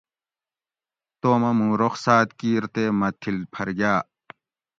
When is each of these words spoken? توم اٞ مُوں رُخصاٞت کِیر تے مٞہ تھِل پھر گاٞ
توم 1.21 1.43
اٞ 1.49 1.53
مُوں 1.57 1.73
رُخصاٞت 1.81 2.29
کِیر 2.39 2.63
تے 2.73 2.83
مٞہ 2.99 3.09
تھِل 3.21 3.37
پھر 3.53 3.67
گاٞ 3.79 3.99